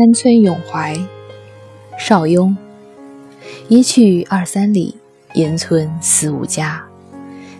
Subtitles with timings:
[0.00, 0.96] 山村咏怀，
[1.98, 2.56] 邵雍。
[3.68, 4.96] 一去二三里，
[5.34, 6.82] 烟村四五家，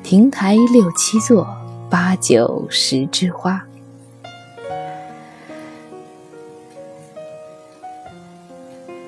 [0.03, 1.47] 亭台六七座，
[1.91, 3.62] 八九十枝花。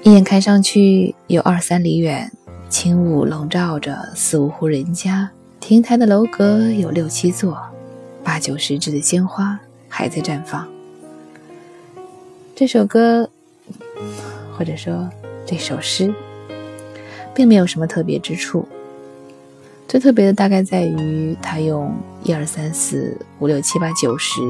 [0.02, 2.30] 一眼看上去有二三里远，
[2.68, 7.58] 轻雾笼罩着四五户人家，亭台的楼阁有六七座，
[8.22, 9.58] 八九十枝的鲜花
[9.88, 10.71] 还在绽放。
[12.62, 13.28] 这首歌，
[14.56, 15.10] 或者说
[15.44, 16.14] 这首诗，
[17.34, 18.68] 并没有什么特别之处。
[19.88, 24.40] 最特别的大概在于，他用一二三四五六七八九十，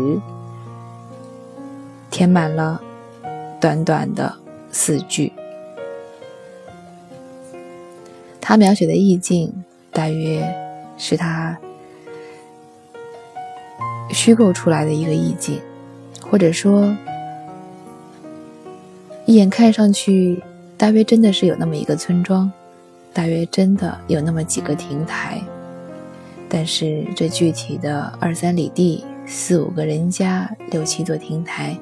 [2.11, 2.79] 填满了
[3.59, 4.31] 短短的
[4.71, 5.33] 四句。
[8.43, 10.47] 他描写的意境，大约
[10.99, 11.57] 是他
[14.11, 15.59] 虚构出来的一个意境，
[16.21, 16.95] 或者说。
[19.33, 20.43] 一眼看上去，
[20.77, 22.53] 大约真的是有那么一个村庄，
[23.15, 25.41] 大约真的有那么几个亭台，
[26.51, 31.75] 但是这具体的二三里地、四五个人家、六七座亭台，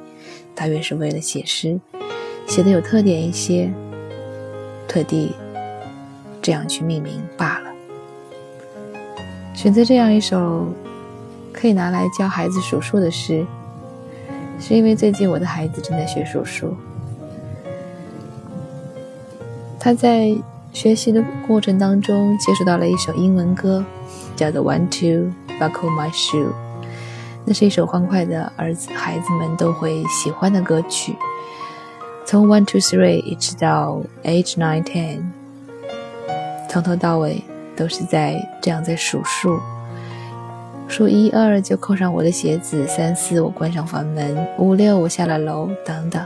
[0.54, 1.76] 大约是为了写诗，
[2.46, 3.68] 写的有特点一些，
[4.86, 5.34] 特地
[6.40, 7.72] 这样去命名罢了。
[9.54, 10.72] 选择这样一首
[11.52, 13.44] 可以拿来教孩子数数的诗，
[14.60, 16.76] 是因为最近我的孩子正在学数数。
[19.83, 20.36] 他在
[20.75, 23.83] 学习的过程当中接触到了一首英文歌，
[24.36, 26.48] 叫做《One Two Buckle My Shoe》，
[27.47, 31.17] 那是一首欢快的儿子孩子们都会喜欢的歌曲。
[32.27, 35.23] 从 One Two Three 一直到 Age Nine Ten，
[36.69, 37.42] 从头到尾
[37.75, 39.58] 都是在这样在数数，
[40.89, 46.23] 数一二就扣上我的鞋子，三四我关上房门，五六我下了楼，等等。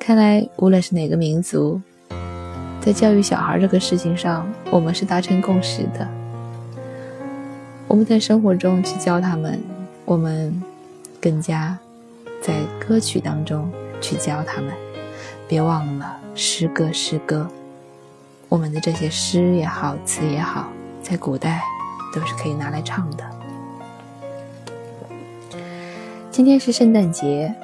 [0.00, 1.80] 看来无论是哪个民族。
[2.84, 6.08] 在教育小孩这个事情上，我们是达成共识的。
[7.86, 9.62] 我们在生活中去教他们，
[10.04, 10.60] 我们
[11.20, 11.78] 更加
[12.42, 12.54] 在
[12.84, 13.70] 歌曲当中
[14.00, 14.72] 去教他们。
[15.46, 17.48] 别忘了诗歌，诗歌，
[18.48, 20.68] 我们的这些诗也好，词也好，
[21.00, 21.62] 在古代
[22.12, 23.24] 都是可以拿来唱的。
[26.32, 27.54] 今天是圣诞节，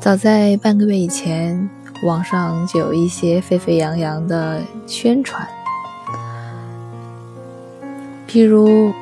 [0.00, 1.70] 早在半个月以前。
[2.02, 5.46] 网上就有一些沸沸扬扬的宣传，
[8.26, 8.92] 譬如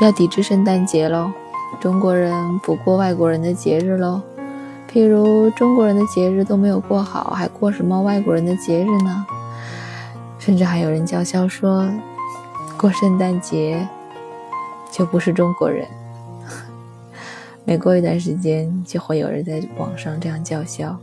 [0.00, 1.32] 要抵制圣诞节喽，
[1.80, 4.20] 中国人不过外国人的节日喽，
[4.88, 9.26] 譬如中国人的节日都没有过好，还过什么外国人的节日呢？
[10.38, 11.88] 甚至还有人叫嚣说，
[12.78, 13.88] 过圣诞节
[14.92, 15.84] 就不是中国人。
[17.64, 20.96] 每过一段时间，就会有人在网上这样叫嚣。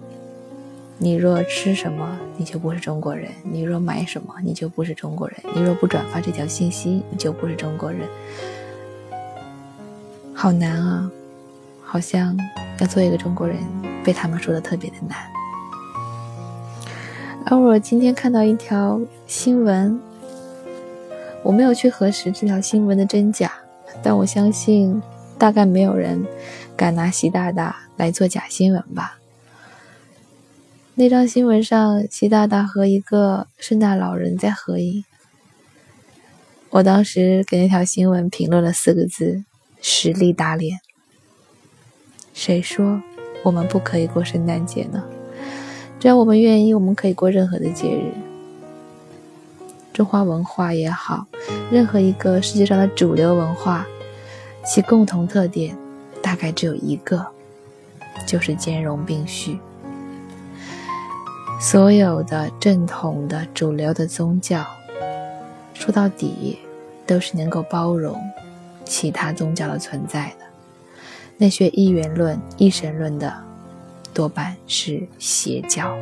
[1.04, 8.08] 你若吃什么，你就不是中国人；你若买什么，你就不是中国人；你若不转发这条信息，你就不是中国人。
[10.32, 11.12] 好难啊，
[11.84, 12.38] 好像
[12.80, 13.58] 要做一个中国人，
[14.04, 15.18] 被他们说的特别的难。
[17.48, 20.00] 而我今天看到一条新闻，
[21.42, 23.52] 我没有去核实这条新闻的真假，
[24.04, 25.02] 但我相信，
[25.40, 26.24] 大概没有人
[26.78, 29.18] 敢拿习大大来做假新闻吧。
[30.96, 35.06] 那张新闻上，习大大和一个圣诞老人在合影。
[36.70, 39.46] 我当时给那条新闻评论了四个字：
[39.82, 40.82] 实力打脸。
[42.34, 43.02] 谁说
[43.44, 45.04] 我们不可以过圣诞节呢？
[45.98, 48.12] 只要我们愿意，我们可以过任何的节日。
[49.94, 51.26] 中华文化也好，
[51.72, 53.88] 任何一个世界上的主流文化，
[54.66, 55.78] 其共同特点
[56.22, 57.26] 大概只有一个，
[58.28, 59.58] 就是兼容并蓄。
[61.62, 64.66] 所有的正统的主流的宗教，
[65.76, 66.58] 说到底
[67.06, 68.20] 都是能够包容
[68.84, 70.46] 其他宗教的存在的。
[71.38, 73.32] 那些一元论、一神论的，
[74.12, 75.96] 多半是邪教。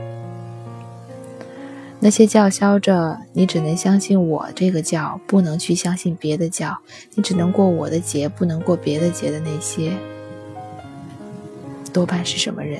[1.99, 6.77] 那些叫嚣着你只能相信我这个教，不能去相信别的教，
[7.15, 9.91] 你只能过我的节，不能过别的节的那些，
[11.91, 12.79] 多半是什么人？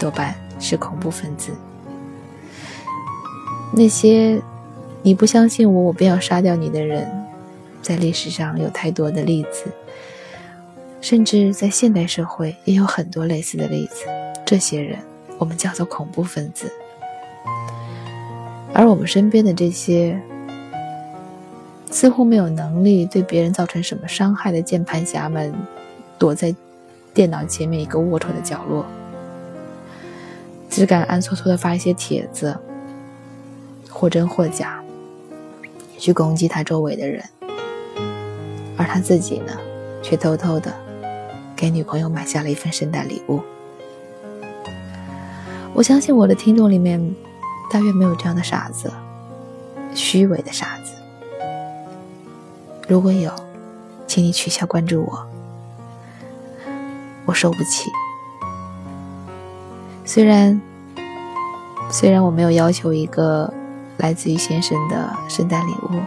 [0.00, 0.34] 多半。
[0.58, 1.52] 是恐怖分子。
[3.72, 4.40] 那些
[5.02, 7.06] 你不相信我，我便要杀掉你的人，
[7.82, 9.70] 在历史上有太多的例子，
[11.00, 14.06] 甚至在现代社会也有很多类似的例子。
[14.46, 14.98] 这些人
[15.38, 16.72] 我们叫做恐怖分子。
[18.72, 20.20] 而我们身边的这些
[21.90, 25.54] 似乎没有能力对别人造成什么伤害的键盘侠们，
[26.18, 26.54] 躲在。
[27.14, 28.86] 电脑前面一个龌龊的角落，
[30.68, 32.56] 只敢暗搓搓的发一些帖子，
[33.90, 34.82] 或真或假，
[35.98, 37.24] 去攻击他周围的人，
[38.76, 39.52] 而他自己呢，
[40.02, 40.72] 却偷偷的
[41.56, 43.40] 给女朋友买下了一份圣诞礼物。
[45.74, 47.14] 我相信我的听众里面，
[47.70, 48.92] 大约没有这样的傻子，
[49.94, 50.92] 虚伪的傻子。
[52.86, 53.32] 如果有，
[54.06, 55.26] 请你取消关注我，
[57.26, 57.90] 我受不起。
[60.08, 60.58] 虽然，
[61.90, 63.52] 虽然我没有要求一个
[63.98, 66.00] 来自于先生的圣诞礼物，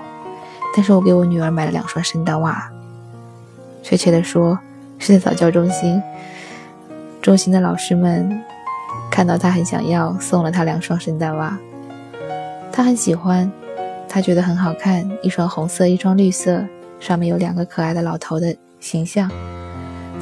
[0.76, 2.68] 但是我给我女儿买了两双圣诞袜。
[3.84, 4.58] 确切的说，
[4.98, 6.02] 是在早教中心，
[7.22, 8.42] 中心的老师们。
[9.12, 11.56] 看到他很想要，送了他两双圣诞袜。
[12.72, 13.52] 他很喜欢，
[14.10, 16.66] 他觉得很好看，一双红色，一双绿色，
[17.00, 19.30] 上面有两个可爱的老头的形象。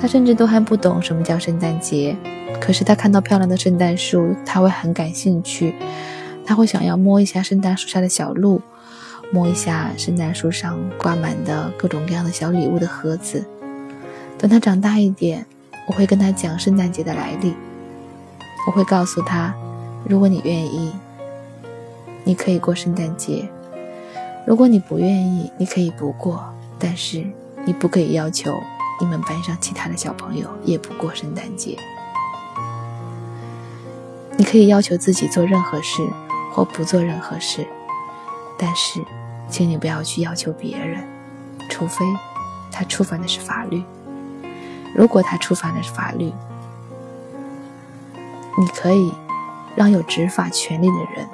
[0.02, 2.18] 他甚至都还不懂什么叫圣诞节，
[2.61, 5.73] 可是他看到漂亮的圣诞树，他会很感兴趣，
[6.45, 8.61] 他会想要摸一下圣诞树下的小鹿，
[9.31, 13.45] 摸一下圣诞树上挂满的各种各样的小礼物的盒子。
[14.38, 15.45] 等他长大一点，
[15.88, 17.53] 我会跟他讲圣诞节的来历。
[18.67, 19.53] 我会告诉他，
[20.07, 20.91] 如果你愿意，
[22.23, 23.50] 你可以过圣诞节；
[24.45, 26.44] 如果你不愿意，你可以不过。
[26.77, 27.25] 但是
[27.65, 28.57] 你不可以要求
[29.01, 31.77] 你们班上其他的小朋友也不过圣诞节。
[34.39, 36.01] 你可以要求自己做任何事
[36.53, 37.68] 或不做任何事，
[38.57, 39.03] 但是，
[39.50, 41.06] 请你不要去要求别人，
[41.69, 42.06] 除非
[42.71, 43.83] 他触犯的是法律。
[44.95, 46.31] 如果他触犯的是法律，
[48.57, 49.12] 你可以
[49.75, 51.27] 让有执法权利的人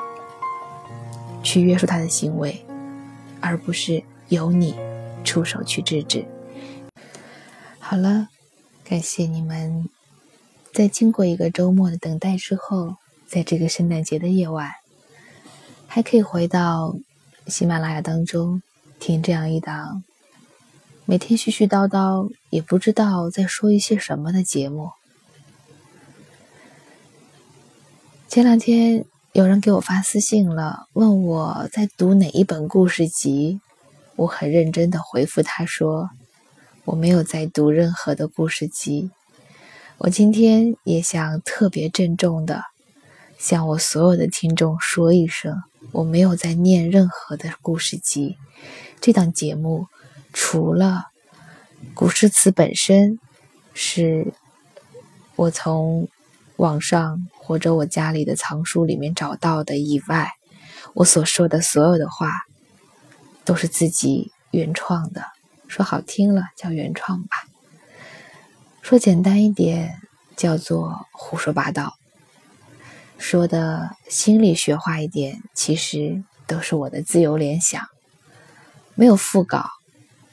[1.44, 2.66] 去约束他的行为，
[3.40, 4.76] 而不是由你
[5.24, 6.26] 出手去制止。
[7.78, 8.30] 好了，
[8.84, 9.88] 感谢你们，
[10.76, 12.98] 在经过一个周末的等待之后，
[13.30, 14.70] 在这个圣诞节的夜晚，
[15.88, 16.98] 还可以回到
[17.48, 18.62] 喜马拉雅当中
[19.00, 20.04] 听这样一档
[21.06, 24.90] 每天絮絮叨叨也不知道在说一些什么的节目。
[28.28, 33.62] 前两天有人给我发私信了，问我在读哪一本故事集。
[34.18, 36.10] 我很认真的回复他说
[36.84, 39.10] ：“我没有在读任何的故事集。”
[39.98, 42.64] 我今天也想特别郑重的
[43.38, 48.38] 向我所有的听众说一声：我没有在念任何的故事集。
[49.02, 49.88] 这档节目
[50.34, 51.06] 除了
[51.94, 53.20] 古诗词本身
[53.74, 54.34] 是
[55.36, 56.08] 我从
[56.58, 57.28] 网上。
[57.48, 60.32] 或者我家里的藏书里面找到的以外，
[60.96, 62.32] 我所说的所有的话
[63.44, 65.26] 都是自己原创的。
[65.68, 67.46] 说好听了叫原创吧，
[68.86, 70.00] 说简单一点
[70.38, 71.96] 叫做胡说八道。
[73.18, 77.84] 说的心理学化一点，其实都是我的自由联想，
[78.94, 79.72] 没有副稿，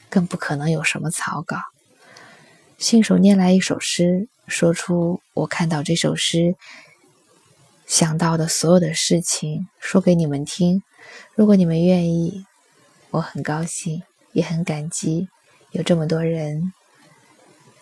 [0.07, 1.57] 更不可能有什么草稿。
[2.77, 6.55] 信手拈来一首诗，说出我看到这首诗。
[7.87, 10.83] 想到的所有的事情说给你们听，
[11.33, 12.45] 如果你们愿意，
[13.09, 15.27] 我很高兴，也很感激
[15.71, 16.71] 有这么多人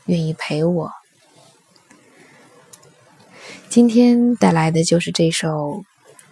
[0.05, 0.91] 愿意陪我。
[3.69, 5.83] 今天带来的就是这首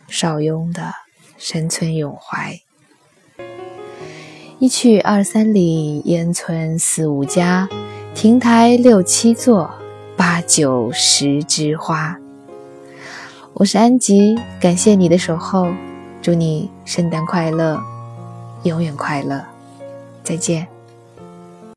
[0.07, 0.81] 邵雍的
[1.37, 2.59] 《山村咏怀》：
[4.59, 7.69] 一去二三里，烟村四五家，
[8.13, 9.71] 亭台六七座，
[10.17, 12.19] 八九十枝花。
[13.53, 15.71] 我是安吉，感谢你的守候，
[16.21, 17.81] 祝你圣诞快乐，
[18.63, 19.45] 永远快乐，
[20.23, 20.78] 再见。